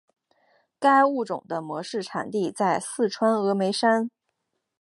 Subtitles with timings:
[0.79, 4.09] 该物种的模式产地在四川峨眉山。